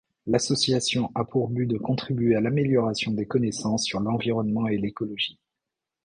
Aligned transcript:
L’association 0.25 1.11
a 1.13 1.23
pour 1.25 1.47
but 1.49 1.67
de 1.67 1.77
contribuer 1.77 2.35
à 2.35 2.41
l’amélioration 2.41 3.11
des 3.11 3.27
connaissances 3.27 3.85
sur 3.85 3.99
l’environnement 3.99 4.67
et 4.67 4.79
l’écologie. 4.79 5.37